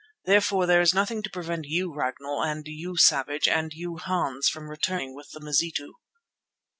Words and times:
Therefore 0.25 0.65
there 0.65 0.81
is 0.81 0.95
nothing 0.95 1.21
to 1.21 1.29
prevent 1.29 1.65
you 1.67 1.93
Ragnall, 1.93 2.41
and 2.43 2.63
you 2.67 2.97
Savage, 2.97 3.47
and 3.47 3.71
you 3.71 3.97
Hans, 3.97 4.49
from 4.49 4.67
returning 4.67 5.13
with 5.13 5.29
the 5.29 5.39
Mazitu." 5.39 5.93